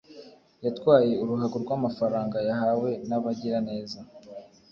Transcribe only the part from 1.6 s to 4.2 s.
rw’ amafaranga yahawe n’ abagiraneza